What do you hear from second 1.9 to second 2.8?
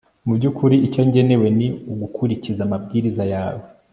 ugukurikiza